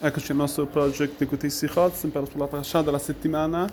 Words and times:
Eccoci 0.00 0.30
al 0.30 0.36
nostro 0.36 0.64
project 0.66 1.18
di 1.18 1.26
Kutei 1.26 1.50
Sichot, 1.50 1.92
sempre 1.92 2.24
sulla 2.30 2.46
parasha 2.46 2.82
della 2.82 3.00
settimana. 3.00 3.68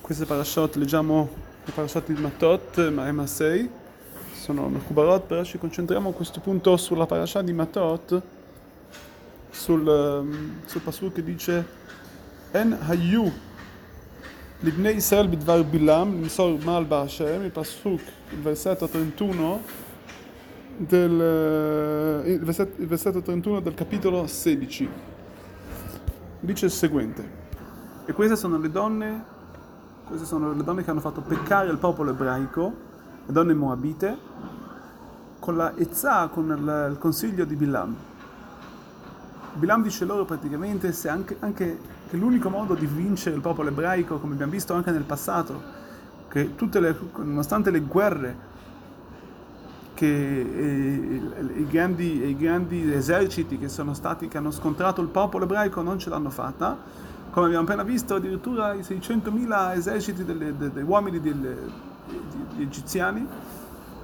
Queste 0.00 0.24
parashot 0.24 0.74
leggiamo 0.74 1.28
le 1.64 1.70
parashot 1.70 2.12
di 2.12 2.20
Matot, 2.20 2.88
Maema 2.88 3.24
6, 3.24 3.70
sono 4.34 4.68
Mechubarot, 4.68 5.26
però 5.26 5.44
ci 5.44 5.58
concentriamo 5.58 6.08
a 6.08 6.12
questo 6.12 6.40
punto 6.40 6.76
sulla 6.76 7.06
parasha 7.06 7.40
di 7.42 7.52
Matot, 7.52 8.20
sul, 9.50 9.86
um, 9.86 10.60
sul 10.64 10.80
pasuk 10.80 11.12
che 11.12 11.22
dice 11.22 11.64
En 12.50 12.76
hayu 12.88 13.30
libnei 14.62 14.96
Israel 14.96 15.28
bidvar 15.28 15.62
bilam, 15.62 16.14
l'imsor 16.14 16.64
mal 16.64 16.84
ba'ashem, 16.84 17.44
il 17.44 17.52
pasuk, 17.52 18.00
il 18.30 18.40
versetto 18.40 18.88
31 18.88 19.62
del, 20.78 21.20
eh, 22.24 22.32
il 22.32 22.86
versetto 22.88 23.22
31 23.22 23.60
del 23.60 23.74
capitolo 23.74 24.26
16 24.26 25.09
dice 26.40 26.66
il 26.66 26.72
seguente, 26.72 27.38
e 28.06 28.12
queste 28.12 28.36
sono 28.36 28.58
le 28.58 28.70
donne, 28.70 29.24
queste 30.06 30.26
sono 30.26 30.52
le 30.52 30.64
donne 30.64 30.82
che 30.82 30.90
hanno 30.90 31.00
fatto 31.00 31.20
peccare 31.20 31.70
il 31.70 31.78
popolo 31.78 32.10
ebraico, 32.10 32.74
le 33.26 33.32
donne 33.32 33.54
moabite, 33.54 34.16
con 35.38 35.56
la 35.56 35.72
Ezza, 35.76 36.28
con 36.28 36.46
il, 36.46 36.90
il 36.92 36.98
consiglio 36.98 37.44
di 37.44 37.54
Bilam. 37.54 37.94
Bilam 39.54 39.82
dice 39.82 40.04
loro 40.04 40.24
praticamente 40.24 40.92
se 40.92 41.08
anche, 41.08 41.36
anche 41.40 41.78
che 42.08 42.16
l'unico 42.16 42.48
modo 42.48 42.74
di 42.74 42.86
vincere 42.86 43.36
il 43.36 43.42
popolo 43.42 43.68
ebraico, 43.68 44.18
come 44.18 44.34
abbiamo 44.34 44.52
visto 44.52 44.74
anche 44.74 44.90
nel 44.90 45.04
passato, 45.04 45.78
che 46.28 46.54
le, 46.56 46.96
nonostante 47.16 47.70
le 47.70 47.80
guerre 47.80 48.48
che 50.00 50.06
i 50.06 51.66
grandi, 51.68 52.28
i 52.28 52.34
grandi, 52.34 52.90
eserciti 52.90 53.58
che 53.58 53.68
sono 53.68 53.92
stati, 53.92 54.28
che 54.28 54.38
hanno 54.38 54.50
scontrato 54.50 55.02
il 55.02 55.08
popolo 55.08 55.44
ebraico 55.44 55.82
non 55.82 55.98
ce 55.98 56.08
l'hanno 56.08 56.30
fatta, 56.30 56.74
come 57.30 57.44
abbiamo 57.44 57.64
appena 57.64 57.82
visto 57.82 58.14
addirittura 58.14 58.72
i 58.72 58.78
600.000 58.78 59.76
eserciti 59.76 60.24
degli, 60.24 60.52
degli 60.52 60.82
uomini 60.82 61.20
degli, 61.20 61.46
egiziani 62.58 63.26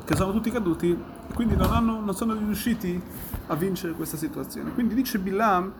che 0.04 0.14
sono 0.14 0.32
tutti 0.32 0.50
caduti 0.50 0.96
quindi 1.32 1.56
non, 1.56 1.72
hanno, 1.72 1.98
non, 1.98 2.14
sono 2.14 2.34
riusciti 2.34 3.00
a 3.46 3.54
vincere 3.54 3.94
questa 3.94 4.18
situazione. 4.18 4.72
Quindi 4.72 4.94
dice 4.94 5.18
Bilam, 5.18 5.72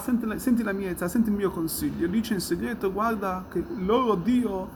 senti, 0.00 0.40
senti 0.40 0.64
la 0.64 0.72
mia 0.72 0.90
età, 0.90 1.06
senti 1.06 1.28
il 1.28 1.36
mio 1.36 1.52
consiglio, 1.52 2.08
dice 2.08 2.34
in 2.34 2.40
segreto 2.40 2.92
guarda 2.92 3.44
che 3.48 3.64
loro 3.76 4.16
Dio 4.16 4.68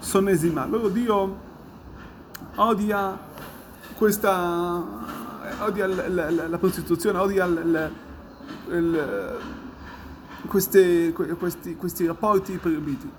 sono 0.00 0.28
esima, 0.28 0.66
loro 0.66 0.88
Dio 0.88 1.48
odia 2.56 3.18
questa 3.94 4.84
odia 5.60 5.86
la, 5.86 6.08
la, 6.30 6.48
la 6.48 6.58
prostituzione, 6.58 7.18
odia 7.18 7.44
il, 7.44 7.92
il, 8.70 9.38
questi, 10.46 11.12
questi, 11.12 11.76
questi, 11.76 12.06
rapporti 12.06 12.56
proibiti. 12.56 13.10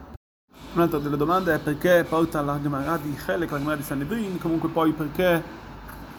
Un'altra 0.74 1.00
delle 1.00 1.18
domande 1.18 1.56
è 1.56 1.60
perché 1.60 2.06
porta 2.08 2.42
la 2.42 2.60
Gemara 2.62 2.98
di 2.98 3.14
Chelek, 3.14 3.52
la 3.52 3.58
Gemara 3.58 3.76
di 3.76 3.84
Sanedrin, 3.84 4.40
comunque 4.40 4.70
poi 4.70 4.94
perché 4.94 5.44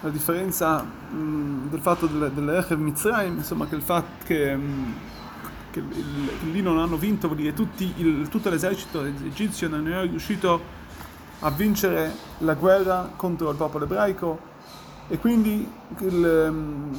la 0.00 0.10
differenza 0.10 0.82
mh, 0.82 1.70
del 1.70 1.80
fatto 1.80 2.06
dell'Echev 2.06 2.78
Mitzrayim, 2.78 3.36
insomma 3.36 3.66
che 3.66 3.76
il 3.76 3.82
fatto 3.82 4.24
che, 4.24 4.54
mh, 4.54 4.94
che, 5.70 5.82
lì 6.50 6.60
non 6.60 6.78
hanno 6.78 6.96
vinto, 6.96 7.28
vuol 7.28 7.40
dire 7.40 7.54
tutti, 7.54 8.26
tutto 8.28 8.50
l'esercito 8.50 9.04
egizio 9.04 9.68
non 9.68 9.88
è 9.88 10.02
riuscito 10.02 10.80
a 11.44 11.50
vincere 11.50 12.14
la 12.38 12.54
guerra 12.54 13.10
contro 13.16 13.50
il 13.50 13.56
popolo 13.56 13.84
ebraico 13.84 14.50
e 15.08 15.18
quindi 15.18 15.70
il, 15.98 16.46
um, 16.48 16.96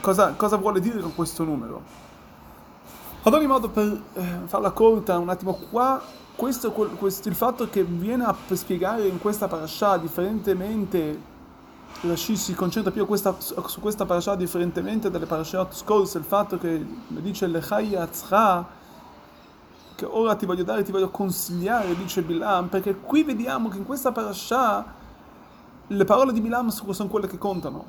cosa, 0.00 0.34
cosa, 0.36 0.56
vuole 0.56 0.80
dire 0.80 1.00
con 1.00 1.14
questo 1.14 1.44
numero? 1.44 2.00
Ad 3.24 3.34
ogni 3.34 3.46
modo, 3.46 3.68
per 3.68 4.00
eh, 4.14 4.22
farla 4.46 4.70
corta 4.70 5.18
un 5.18 5.28
attimo 5.28 5.58
qua, 5.70 6.00
questo, 6.34 6.72
questo, 6.72 7.28
il 7.28 7.34
fatto 7.34 7.68
che 7.68 7.84
viene 7.84 8.24
a 8.24 8.34
spiegare 8.52 9.06
in 9.06 9.20
questa 9.20 9.48
parasha 9.48 9.96
differentemente 9.96 11.30
Rashi 12.00 12.36
si 12.36 12.54
concentra 12.54 12.90
più 12.90 13.06
questa, 13.06 13.36
su 13.38 13.80
questa 13.80 14.04
parasha 14.04 14.34
differentemente 14.34 15.10
dalle 15.10 15.26
parashat 15.26 15.72
scorse, 15.74 16.18
il 16.18 16.24
fatto 16.24 16.58
che 16.58 16.84
dice 17.08 17.46
Lechai 17.46 17.94
Atzcha, 17.94 18.66
che 20.02 20.08
ora 20.10 20.34
ti 20.34 20.46
voglio 20.46 20.64
dare, 20.64 20.82
ti 20.82 20.90
voglio 20.90 21.10
consigliare, 21.10 21.94
dice 21.94 22.22
Bilam, 22.22 22.66
perché 22.66 22.96
qui 22.96 23.22
vediamo 23.22 23.68
che 23.68 23.78
in 23.78 23.84
questa 23.84 24.10
parasha 24.10 24.84
le 25.86 26.04
parole 26.04 26.32
di 26.32 26.40
Bilam 26.40 26.68
sono 26.68 27.08
quelle 27.08 27.28
che 27.28 27.38
contano. 27.38 27.84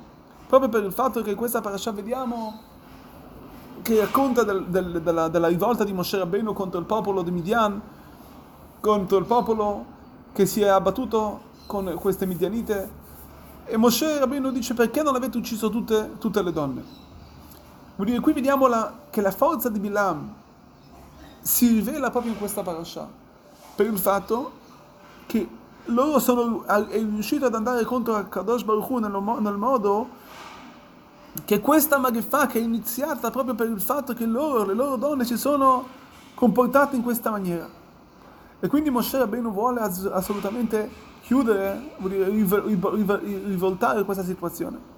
Proprio 0.46 0.69
per 0.69 0.84
il 0.84 0.91
fatto 0.91 1.24
che 1.24 1.31
in 1.31 1.35
questa 1.35 1.62
parasha 1.62 1.91
vediamo 1.91 2.72
che 3.81 4.00
racconta 4.00 4.44
del, 4.44 4.66
del, 4.66 5.01
della, 5.01 5.28
della, 5.28 5.47
rivolta 5.47 5.84
di 5.84 5.91
Moshe 5.91 6.18
Rabbeinu 6.18 6.53
contro 6.53 6.79
il 6.79 6.85
popolo 6.85 7.24
di 7.24 7.31
Midian, 7.31 7.81
contro 8.80 9.18
il 9.18 9.25
popolo 9.25 9.85
che 10.34 10.45
si 10.45 10.62
è 10.62 10.68
abbattuto 10.68 11.41
con 11.66 11.91
queste 11.95 12.28
midianite. 12.28 13.01
E 13.66 13.75
Moshe 13.78 14.19
Rabbeinu 14.19 14.51
dice 14.51 14.75
perché 14.75 15.01
non 15.01 15.16
avete 15.16 15.38
ucciso 15.38 15.69
tutte, 15.69 16.12
tutte 16.19 16.44
le 16.44 16.51
donne? 16.51 16.84
Vuol 17.95 18.07
dire, 18.07 18.19
qui 18.19 18.34
vediamo 18.34 18.68
la, 18.68 18.94
che 19.09 19.22
la 19.22 19.31
forza 19.31 19.69
di 19.69 19.80
Bilam 19.80 20.41
si 21.44 21.68
rivela 21.68 22.09
proprio 22.09 22.31
in 22.31 22.38
questa 22.38 22.64
parasha, 22.64 23.08
per 23.76 23.86
il 23.86 24.00
fatto 24.00 24.52
che 25.26 25.48
loro 25.86 26.20
sono 26.20 26.64
riusciti 26.90 27.44
ad 27.44 27.54
andare 27.54 27.84
contro 27.84 28.28
Kadosh 28.30 28.64
Baruch 28.64 28.90
Hu 28.90 28.98
nel, 29.00 29.12
nel 29.40 29.58
modo 29.58 30.08
che 31.44 31.59
questa 31.59 31.98
Magifà 31.98 32.48
che 32.48 32.59
è 32.59 32.62
iniziata 32.62 33.30
proprio 33.30 33.56
per 33.56 33.68
il 33.68 33.81
fatto 33.81 34.14
che 34.14 34.26
loro, 34.26 34.64
le 34.64 34.74
loro 34.74 34.96
donne 34.96 35.26
si 35.26 35.38
sono 35.38 35.86
comportate 36.34 36.96
in 36.96 37.04
questa 37.04 37.30
maniera. 37.30 37.68
E 38.60 38.68
quindi 38.68 38.90
Moshe 38.90 39.18
Rabbeinu 39.18 39.52
vuole 39.52 39.81
assolutamente 39.81 40.90
chiudere, 41.24 41.96
rivoltare 43.46 44.04
questa 44.06 44.24
situazione. 44.24 44.92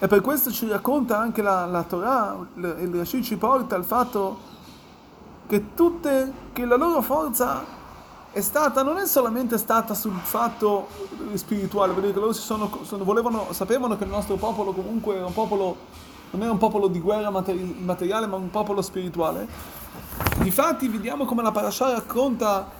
E 0.00 0.06
per 0.08 0.20
questo 0.20 0.50
ci 0.50 0.68
racconta 0.68 1.18
anche 1.18 1.42
la, 1.42 1.66
la 1.66 1.84
Torah, 1.84 2.36
il 2.54 2.94
Rashid 2.94 3.22
ci 3.22 3.36
porta 3.36 3.76
al 3.76 3.84
fatto 3.84 4.56
che 5.48 5.74
tutte, 5.74 6.32
che 6.52 6.66
la 6.66 6.76
loro 6.76 7.00
forza 7.00 7.64
è 8.30 8.40
stata, 8.42 8.82
non 8.82 8.98
è 8.98 9.06
solamente 9.06 9.56
stata 9.56 9.94
sul 9.94 10.12
fatto 10.12 10.88
spirituale, 11.34 11.94
perché 11.94 12.12
loro 12.12 12.34
sono, 12.34 12.80
sono, 12.82 13.02
volevano, 13.02 13.52
sapevano 13.52 13.96
che 13.96 14.04
il 14.04 14.10
nostro 14.10 14.36
popolo 14.36 14.72
comunque 14.72 15.16
era 15.16 15.24
un 15.24 15.32
popolo, 15.32 15.76
non 16.32 16.42
era 16.42 16.52
un 16.52 16.58
popolo 16.58 16.88
di 16.88 17.00
guerra 17.00 17.30
materi- 17.30 17.76
materiale, 17.80 18.26
ma 18.26 18.36
un 18.36 18.50
popolo 18.50 18.82
spirituale. 18.82 19.48
Difatti 20.40 20.86
vediamo 20.88 21.24
come 21.24 21.42
la 21.42 21.50
parasha 21.50 21.92
racconta 21.92 22.70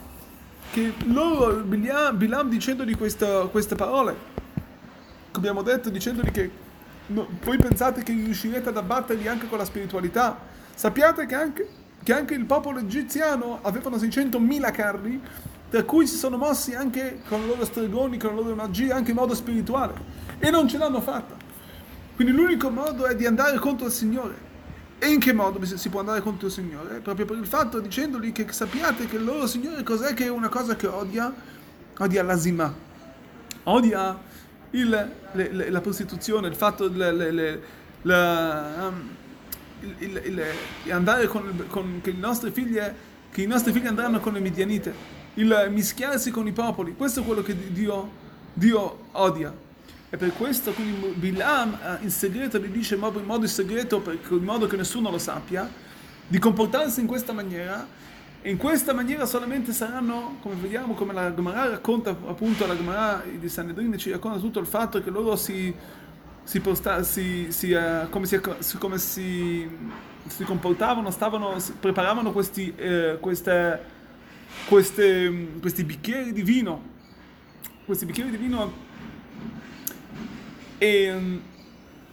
che 0.71 0.93
loro, 1.07 1.55
Bilam, 1.55 2.15
Bilam 2.15 2.49
dicendogli 2.49 2.95
questa, 2.95 3.47
queste 3.47 3.73
parole, 3.73 4.15
come 5.31 5.47
abbiamo 5.47 5.63
detto, 5.63 5.89
dicendogli 5.89 6.29
che 6.29 6.51
no, 7.07 7.25
voi 7.43 7.57
pensate 7.57 8.03
che 8.03 8.11
riuscirete 8.11 8.69
ad 8.69 8.77
abbatterli 8.77 9.27
anche 9.27 9.49
con 9.49 9.57
la 9.57 9.65
spiritualità, 9.65 10.37
sappiate 10.75 11.25
che 11.25 11.35
anche 11.35 11.69
che 12.09 12.15
anche 12.15 12.33
il 12.33 12.45
popolo 12.45 12.79
egiziano 12.79 13.59
avevano 13.61 13.97
600.000 13.97 14.71
carri, 14.71 15.21
per 15.69 15.85
cui 15.85 16.07
si 16.07 16.15
sono 16.15 16.37
mossi 16.37 16.73
anche 16.73 17.21
con 17.27 17.41
i 17.41 17.45
loro 17.45 17.63
stregoni, 17.65 18.17
con 18.17 18.33
la 18.33 18.41
loro 18.41 18.55
magia, 18.55 18.95
anche 18.95 19.11
in 19.11 19.15
modo 19.15 19.35
spirituale, 19.35 19.93
e 20.39 20.49
non 20.49 20.67
ce 20.67 20.79
l'hanno 20.79 21.01
fatta. 21.01 21.35
Quindi 22.15 22.33
l'unico 22.33 22.71
modo 22.71 23.05
è 23.05 23.15
di 23.15 23.27
andare 23.27 23.59
contro 23.59 23.85
il 23.85 23.91
Signore. 23.91 24.47
E 24.97 25.07
in 25.07 25.19
che 25.19 25.33
modo 25.33 25.63
si 25.63 25.89
può 25.89 25.99
andare 25.99 26.21
contro 26.21 26.47
il 26.47 26.53
Signore? 26.53 26.97
Proprio 26.97 27.27
per 27.27 27.37
il 27.37 27.45
fatto 27.45 27.79
dicendogli 27.79 28.31
che 28.31 28.51
sappiate 28.51 29.05
che 29.05 29.17
il 29.17 29.23
loro 29.23 29.45
Signore 29.45 29.83
cos'è 29.83 30.15
che 30.15 30.25
è 30.25 30.29
una 30.29 30.49
cosa 30.49 30.75
che 30.75 30.87
odia? 30.87 31.31
Odia 31.99 32.23
l'asima, 32.23 32.73
odia 33.65 34.19
il, 34.71 35.09
le, 35.33 35.51
le, 35.51 35.69
la 35.69 35.81
prostituzione, 35.81 36.47
il 36.47 36.55
fatto, 36.55 36.89
le, 36.91 37.11
le, 37.11 37.61
la, 38.01 38.87
um, 38.87 39.09
il, 39.99 40.21
il, 40.25 40.91
andare 40.91 41.27
con, 41.27 41.65
con 41.67 41.99
che, 42.01 42.09
i 42.11 42.17
nostri 42.17 42.51
figli, 42.51 42.79
che 43.31 43.41
i 43.41 43.47
nostri 43.47 43.71
figli 43.71 43.87
andranno 43.87 44.19
con 44.19 44.33
le 44.33 44.39
midianite, 44.39 44.93
il 45.35 45.67
mischiarsi 45.69 46.31
con 46.31 46.47
i 46.47 46.51
popoli, 46.51 46.95
questo 46.95 47.21
è 47.21 47.23
quello 47.23 47.41
che 47.41 47.55
Dio, 47.71 48.11
Dio 48.53 49.05
odia. 49.11 49.67
E 50.11 50.17
per 50.17 50.33
questo 50.33 50.71
quindi 50.71 51.13
Bilam 51.15 51.77
eh, 51.81 52.03
in 52.03 52.09
segreto 52.09 52.57
gli 52.57 52.67
dice 52.67 52.95
in 52.95 53.01
modo, 53.01 53.19
in 53.19 53.25
modo 53.25 53.45
segreto, 53.45 54.01
in 54.29 54.43
modo 54.43 54.65
che 54.65 54.75
nessuno 54.75 55.11
lo 55.11 55.19
sappia, 55.19 55.69
di 56.27 56.39
comportarsi 56.39 56.99
in 56.99 57.05
questa 57.07 57.31
maniera 57.31 57.87
e 58.41 58.49
in 58.49 58.57
questa 58.57 58.93
maniera 58.93 59.25
solamente 59.25 59.73
saranno, 59.73 60.37
come 60.41 60.55
vediamo, 60.55 60.93
come 60.93 61.13
la 61.13 61.33
Gemara 61.33 61.69
racconta 61.69 62.11
appunto, 62.11 62.65
la 62.65 62.75
Gemara 62.75 63.23
di 63.37 63.49
Sanedrine 63.49 63.97
ci 63.97 64.11
racconta 64.11 64.39
tutto 64.39 64.59
il 64.59 64.65
fatto 64.65 65.01
che 65.03 65.09
loro 65.09 65.35
si 65.35 65.73
si, 66.49 66.61
posta, 66.61 67.03
si, 67.03 67.51
si, 67.51 67.73
uh, 67.73 68.09
come, 68.09 68.25
si, 68.25 68.39
come 68.79 68.97
si, 68.97 69.69
si, 70.25 70.43
comportavano, 70.45 71.11
stavano, 71.11 71.55
preparavano 71.79 72.31
questi, 72.31 72.73
uh, 72.75 73.19
queste, 73.19 73.79
queste, 74.67 75.47
questi 75.61 75.83
bicchieri 75.83 76.33
di 76.33 76.41
vino, 76.41 76.81
questi 77.85 78.07
bicchieri 78.07 78.31
di 78.31 78.37
vino 78.37 78.73
e, 80.79 81.39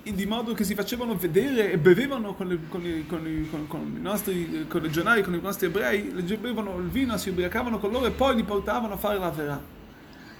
di 0.02 0.26
modo 0.26 0.52
che 0.52 0.64
si 0.64 0.74
facevano 0.74 1.14
vedere 1.14 1.72
e 1.72 1.78
bevevano 1.78 2.34
con, 2.34 2.48
le, 2.48 2.58
con, 2.68 2.82
le, 2.82 3.06
con, 3.06 3.22
le, 3.22 3.66
con 3.66 3.94
i 3.96 4.02
nostri 4.02 4.66
con 4.68 4.82
legionari, 4.82 5.22
con 5.22 5.32
i 5.32 5.40
nostri 5.40 5.68
ebrei, 5.68 6.10
bevevano 6.10 6.76
il 6.76 6.88
vino, 6.88 7.16
si 7.16 7.30
ubriacavano 7.30 7.78
con 7.78 7.90
loro 7.90 8.04
e 8.04 8.10
poi 8.10 8.36
li 8.36 8.44
portavano 8.44 8.92
a 8.92 8.98
fare 8.98 9.18
la 9.18 9.30
verà. 9.30 9.58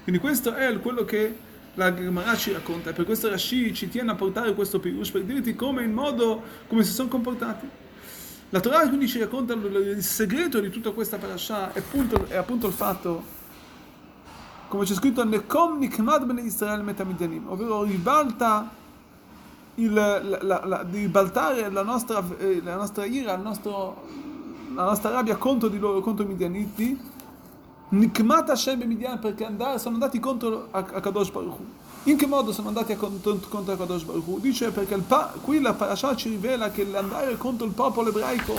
Quindi 0.03 0.21
questo 0.21 0.53
è 0.53 0.79
quello 0.79 1.03
che 1.03 1.45
la 1.77 1.93
Gemara 1.93 2.35
ci 2.35 2.51
racconta 2.51 2.89
e 2.89 2.93
per 2.93 3.05
questo 3.05 3.29
Rashi 3.29 3.73
ci 3.73 3.87
tiene 3.87 4.11
a 4.11 4.15
portare 4.15 4.53
questo 4.55 4.79
pirush 4.79 5.11
per 5.11 5.23
dirti 5.23 5.55
come 5.55 5.83
in 5.83 5.93
modo, 5.93 6.41
come 6.67 6.83
si 6.83 6.91
sono 6.91 7.07
comportati. 7.07 7.67
La 8.49 8.59
Torah 8.59 8.87
quindi 8.87 9.07
ci 9.07 9.19
racconta 9.19 9.53
il 9.53 10.01
segreto 10.01 10.59
di 10.59 10.69
tutta 10.69 10.91
questa 10.91 11.17
parasha 11.17 11.73
è 11.73 11.79
appunto, 11.79 12.25
è 12.27 12.35
appunto 12.35 12.67
il 12.67 12.73
fatto 12.73 13.35
come 14.67 14.85
c'è 14.85 14.93
scritto 14.93 15.23
Nekom 15.23 15.77
Nikmad 15.77 16.25
Bene 16.25 16.41
Israel 16.41 16.83
Metamidianim, 16.83 17.47
ovvero 17.47 17.83
ribalta 17.83 18.69
il, 19.75 19.93
la, 19.93 20.19
la, 20.41 20.61
la, 20.65 20.83
di 20.83 20.99
ribaltare 20.99 21.69
la 21.69 21.83
nostra, 21.83 22.23
eh, 22.39 22.61
la 22.63 22.75
nostra 22.75 23.05
ira, 23.05 23.35
nostro, 23.35 24.03
la 24.73 24.83
nostra 24.83 25.11
rabbia 25.11 25.35
contro 25.37 25.69
di 25.69 25.77
loro, 25.77 26.01
contro 26.01 26.25
i 26.25 26.27
Midianiti, 26.27 26.99
Nikmat 27.89 28.49
Hashem 28.49 28.81
e 28.81 28.85
Midian 28.85 29.17
perché 29.19 29.45
andare, 29.45 29.79
sono 29.79 29.93
andati 29.95 30.19
contro 30.19 30.67
a, 30.71 30.83
Kadosh 30.83 31.29
Baruch. 31.29 31.57
In 32.03 32.17
che 32.17 32.25
modo 32.25 32.51
sono 32.51 32.67
andati 32.67 32.91
a, 32.91 32.97
contro, 32.97 33.39
contro 33.47 33.73
a 33.73 33.77
Kadosh 33.77 34.03
Baruch? 34.03 34.39
Dice 34.41 34.71
perché 34.71 34.97
pa, 34.97 35.33
qui 35.41 35.61
la 35.61 35.73
parasha 35.73 36.13
ci 36.15 36.27
rivela 36.29 36.69
che 36.69 36.85
l'andare 36.85 37.37
contro 37.37 37.65
il 37.65 37.71
popolo 37.71 38.09
ebraico 38.09 38.55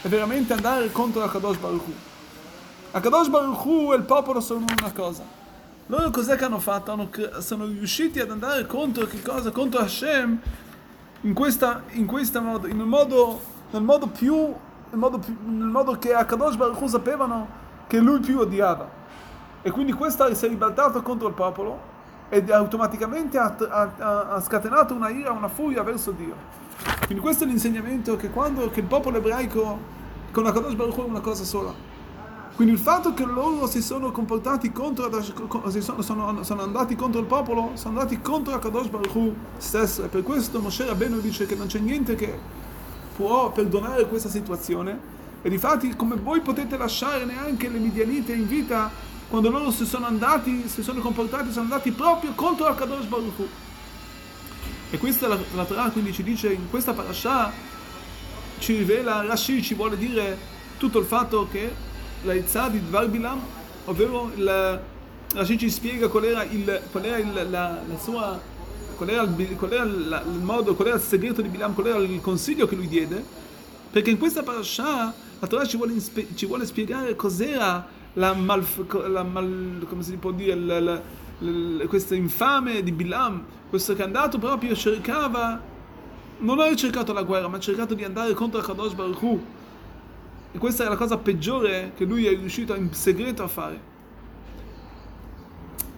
è 0.00 0.08
veramente 0.08 0.52
andare 0.52 0.92
contro 0.92 1.24
a 1.24 1.28
Kadosh 1.28 1.56
Baruch. 1.56 1.84
A 2.92 3.00
Kadosh 3.00 3.28
Baruch 3.28 3.92
e 3.92 3.96
il 3.96 4.04
popolo 4.04 4.40
sono 4.40 4.64
una 4.78 4.92
cosa. 4.92 5.24
Loro 5.88 6.10
cos'è 6.10 6.36
che 6.36 6.44
hanno 6.44 6.60
fatto? 6.60 6.92
Hanno, 6.92 7.10
sono 7.40 7.66
riusciti 7.66 8.20
ad 8.20 8.30
andare 8.30 8.64
contro 8.66 9.06
che 9.06 9.22
cosa? 9.22 9.50
Contro 9.50 9.80
Hashem 9.80 10.40
in 11.22 11.34
questa, 11.34 11.82
in 11.92 12.06
questa 12.06 12.40
modo, 12.40 12.68
in 12.68 12.76
modo, 12.78 13.40
nel 13.72 13.82
modo 13.82 14.06
più, 14.06 14.36
nel 14.36 14.98
modo, 14.98 15.18
più, 15.18 15.36
nel 15.46 15.66
modo 15.66 15.98
che 15.98 16.14
a 16.14 16.24
Kadosh 16.24 16.54
Baruch 16.54 16.88
sapevano 16.88 17.64
che 17.86 17.98
lui 17.98 18.20
più 18.20 18.38
odiava. 18.38 18.88
E 19.62 19.70
quindi 19.70 19.92
questo 19.92 20.32
si 20.34 20.46
è 20.46 20.48
ribaltato 20.48 21.02
contro 21.02 21.28
il 21.28 21.34
popolo 21.34 21.94
ed 22.28 22.50
automaticamente 22.50 23.38
ha, 23.38 23.56
ha, 23.68 23.90
ha, 24.34 24.40
scatenato 24.40 24.94
una 24.94 25.10
ira, 25.10 25.30
una 25.30 25.48
furia 25.48 25.82
verso 25.82 26.10
Dio. 26.10 26.34
Quindi 27.06 27.22
questo 27.22 27.44
è 27.44 27.46
l'insegnamento 27.46 28.16
che 28.16 28.30
quando 28.30 28.68
che 28.70 28.80
il 28.80 28.86
popolo 28.86 29.18
ebraico 29.18 29.94
con 30.32 30.42
la 30.42 30.52
Kadosh 30.52 30.74
Baruch 30.74 30.98
è 30.98 31.02
una 31.02 31.20
cosa 31.20 31.44
sola. 31.44 31.72
Quindi 32.54 32.72
il 32.72 32.80
fatto 32.80 33.12
che 33.12 33.24
loro 33.24 33.66
si 33.66 33.82
sono 33.82 34.10
comportati 34.12 34.72
contro, 34.72 35.10
sono, 35.20 36.00
sono, 36.00 36.42
sono 36.42 36.62
andati 36.62 36.96
contro 36.96 37.20
il 37.20 37.26
popolo, 37.26 37.72
sono 37.74 37.98
andati 37.98 38.20
contro 38.20 38.54
Akadosh 38.54 38.88
Baruch 38.88 39.34
stesso. 39.58 40.04
E 40.04 40.08
per 40.08 40.22
questo 40.22 40.60
Moshe 40.60 40.86
Rabbeinu 40.86 41.20
dice 41.20 41.44
che 41.44 41.54
non 41.54 41.66
c'è 41.66 41.78
niente 41.78 42.14
che 42.14 42.38
può 43.14 43.50
perdonare 43.50 44.06
questa 44.08 44.28
situazione. 44.28 45.14
E 45.46 45.48
difatti 45.48 45.94
come 45.94 46.16
voi 46.16 46.40
potete 46.40 46.76
lasciare 46.76 47.24
neanche 47.24 47.68
le 47.68 47.78
midianite 47.78 48.32
in 48.32 48.48
vita 48.48 48.90
quando 49.28 49.48
loro 49.48 49.70
si 49.70 49.86
sono 49.86 50.04
andati, 50.06 50.66
si 50.66 50.82
sono 50.82 51.00
comportati, 51.00 51.52
sono 51.52 51.66
andati 51.66 51.92
proprio 51.92 52.32
contro 52.32 52.66
Akadosh 52.66 53.04
Baruch 53.04 53.38
Hu. 53.38 53.48
E 54.90 54.98
questa 54.98 55.28
la, 55.28 55.38
la 55.54 55.64
Torah 55.64 55.90
quindi 55.90 56.12
ci 56.12 56.24
dice 56.24 56.52
in 56.52 56.68
questa 56.68 56.94
parasha 56.94 57.52
ci 58.58 58.76
rivela, 58.76 59.24
Rashi 59.24 59.62
ci 59.62 59.74
vuole 59.74 59.96
dire 59.96 60.36
tutto 60.78 60.98
il 60.98 61.06
fatto 61.06 61.46
che 61.48 61.72
l'Aizà 62.24 62.68
di 62.68 62.84
Dvar 62.84 63.06
Bilam, 63.06 63.40
ovvero 63.84 64.32
il, 64.34 64.80
Rashi 65.32 65.58
ci 65.58 65.70
spiega 65.70 66.08
qual 66.08 66.24
era, 66.24 66.42
il, 66.42 66.82
qual 66.90 67.04
era 67.04 67.18
il, 67.18 67.32
la, 67.32 67.82
la, 67.86 67.98
sua, 68.02 68.40
qual 68.96 69.08
era, 69.08 69.22
il, 69.22 69.56
qual 69.56 69.72
era 69.72 69.84
la, 69.84 70.22
il 70.22 70.40
modo, 70.40 70.74
qual 70.74 70.88
era 70.88 70.96
il 70.96 71.02
segreto 71.02 71.40
di 71.40 71.48
Bilam, 71.48 71.72
qual 71.72 71.86
era 71.86 71.98
il 71.98 72.20
consiglio 72.20 72.66
che 72.66 72.74
lui 72.74 72.88
diede, 72.88 73.24
perché 73.92 74.10
in 74.10 74.18
questa 74.18 74.42
parasha 74.42 75.22
la 75.46 75.52
Torah 75.52 75.64
ci 75.64 75.76
vuole, 75.76 75.94
ci 76.34 76.46
vuole 76.46 76.66
spiegare 76.66 77.14
cos'era 77.14 77.86
la, 78.14 78.34
mal, 78.34 78.66
la 79.08 79.22
mal, 79.22 79.86
come 79.88 80.02
si 80.02 80.16
può 80.16 80.32
dire, 80.32 80.54
la, 80.56 80.80
la, 80.80 81.00
questo 81.86 82.14
infame 82.14 82.82
di 82.82 82.90
Bilam, 82.90 83.44
questo 83.68 83.94
che 83.94 84.02
è 84.02 84.04
andato 84.04 84.38
proprio, 84.38 84.74
cercava, 84.74 85.62
non 86.38 86.58
ha 86.58 86.74
cercato 86.74 87.12
la 87.12 87.22
guerra, 87.22 87.48
ma 87.48 87.58
ha 87.58 87.60
cercato 87.60 87.94
di 87.94 88.02
andare 88.02 88.34
contro 88.34 88.60
Kadosh 88.60 88.94
Baruch 88.94 89.22
Hu, 89.22 89.44
e 90.52 90.58
questa 90.58 90.84
è 90.84 90.88
la 90.88 90.96
cosa 90.96 91.16
peggiore 91.16 91.92
che 91.94 92.04
lui 92.04 92.26
è 92.26 92.30
riuscito 92.30 92.74
in 92.74 92.92
segreto 92.92 93.42
a 93.44 93.48
fare. 93.48 93.94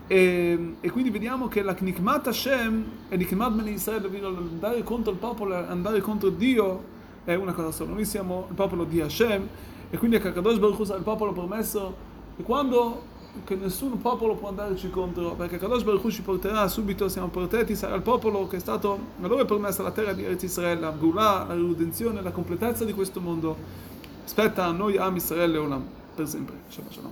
E, 0.09 0.75
e 0.81 0.91
quindi 0.91 1.11
vediamo 1.11 1.49
che 1.49 1.62
la 1.62 1.75
Knikmat 1.75 2.29
Hashem 2.29 2.85
e 3.09 3.17
Nikmat 3.17 3.53
Ben 3.53 3.69
Israele, 3.69 4.09
andare 4.23 4.83
contro 4.83 5.12
il 5.12 5.19
popolo, 5.19 5.55
andare 5.55 6.00
contro 6.00 6.31
Dio, 6.31 6.97
è 7.32 7.34
una 7.34 7.52
cosa 7.52 7.70
sola. 7.70 7.92
Noi 7.92 8.06
siamo 8.06 8.46
il 8.48 8.54
popolo 8.54 8.84
di 8.84 9.00
Hashem 9.02 9.46
e 9.90 9.98
quindi 9.98 10.16
a 10.16 10.20
Kakadosh 10.20 10.58
Baruch 10.58 10.78
Hu 10.78 10.82
il 10.94 11.02
popolo 11.02 11.32
promesso 11.32 11.94
e 12.36 12.42
quando 12.42 13.16
che 13.44 13.54
nessun 13.54 14.00
popolo 14.00 14.34
può 14.34 14.48
andarci 14.48 14.88
contro 14.88 15.34
perché 15.34 15.58
Kadosh 15.58 15.82
Baruch 15.82 16.04
Hu 16.04 16.10
ci 16.10 16.22
porterà 16.22 16.66
subito 16.66 17.08
siamo 17.08 17.28
protetti 17.28 17.76
sarà 17.76 17.94
il 17.94 18.02
popolo 18.02 18.46
che 18.48 18.56
è 18.56 18.58
stato 18.58 18.98
a 19.20 19.26
loro 19.26 19.42
è 19.42 19.44
promessa 19.44 19.82
la 19.82 19.90
terra 19.90 20.12
di 20.12 20.25
Eretz 20.25 20.42
Israele 20.42 20.80
la 20.80 20.90
Gula, 20.90 21.44
la 21.46 21.54
redenzione 21.54 22.22
la 22.22 22.30
completezza 22.30 22.84
di 22.84 22.94
questo 22.94 23.20
mondo 23.20 23.56
Spetta 24.25 24.64
a 24.64 24.72
noi 24.72 24.96
Am 24.96 25.14
Israele 25.16 25.58
Olam 25.58 25.84
per 26.14 26.26
sempre. 26.26 26.56
Shabbat 26.69 26.92
Shalom. 26.92 27.06